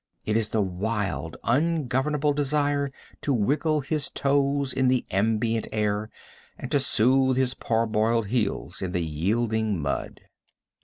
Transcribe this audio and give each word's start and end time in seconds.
It 0.25 0.35
is 0.35 0.49
the 0.49 0.63
wild, 0.63 1.37
ungovernable 1.43 2.33
desire 2.33 2.91
to 3.21 3.31
wiggle 3.35 3.81
his 3.81 4.09
toes 4.09 4.73
in 4.73 4.87
the 4.87 5.05
ambient 5.11 5.67
air, 5.71 6.09
and 6.57 6.71
to 6.71 6.79
soothe 6.79 7.37
his 7.37 7.53
parboiled 7.53 8.25
heels 8.25 8.81
in 8.81 8.93
the 8.93 9.03
yielding 9.05 9.79
mud. 9.79 10.21